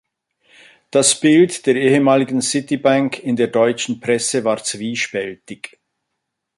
[0.89, 5.77] Das Bild der ehemaligen Citibank in der deutschen Presse war zwiespältig.